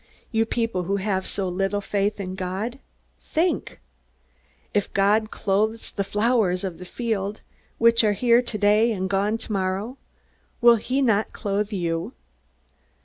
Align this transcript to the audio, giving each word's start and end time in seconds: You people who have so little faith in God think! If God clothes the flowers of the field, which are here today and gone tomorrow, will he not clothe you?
You 0.31 0.47
people 0.47 0.85
who 0.85 0.95
have 0.95 1.27
so 1.27 1.47
little 1.47 1.79
faith 1.79 2.19
in 2.19 2.33
God 2.33 2.79
think! 3.19 3.79
If 4.73 4.91
God 4.93 5.29
clothes 5.29 5.91
the 5.91 6.03
flowers 6.03 6.63
of 6.63 6.79
the 6.79 6.85
field, 6.85 7.41
which 7.77 8.03
are 8.03 8.13
here 8.13 8.41
today 8.41 8.91
and 8.93 9.07
gone 9.07 9.37
tomorrow, 9.37 9.99
will 10.59 10.77
he 10.77 11.03
not 11.03 11.33
clothe 11.33 11.71
you? 11.71 12.13